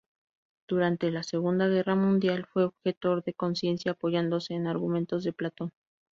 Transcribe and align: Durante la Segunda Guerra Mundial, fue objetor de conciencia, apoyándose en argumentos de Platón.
Durante 0.67 1.11
la 1.11 1.21
Segunda 1.21 1.67
Guerra 1.67 1.93
Mundial, 1.93 2.47
fue 2.51 2.63
objetor 2.63 3.23
de 3.23 3.35
conciencia, 3.35 3.91
apoyándose 3.91 4.55
en 4.55 4.65
argumentos 4.65 5.23
de 5.23 5.31
Platón. 5.31 5.73